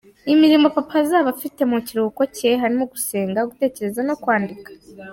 [0.33, 4.69] Imirimo Papa azaba afite mu kiruhuko cye harimo gusenga, gutekereza no kwandika.